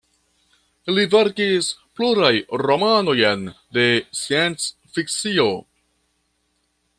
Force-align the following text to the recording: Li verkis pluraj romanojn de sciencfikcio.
Li 0.95 1.03
verkis 1.11 1.67
pluraj 1.99 2.31
romanojn 2.63 3.45
de 3.77 3.85
sciencfikcio. 4.21 5.47